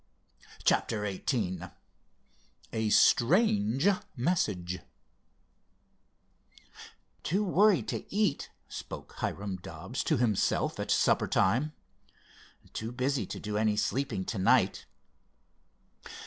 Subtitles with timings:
[0.63, 1.61] CHAPTER XVIII
[2.73, 4.79] A STRANGE MESSAGE
[7.21, 11.73] "Too worried to eat," spoke Hiram Dobbs to himself at supper time.
[12.73, 14.87] "Too busy to do any sleeping to night."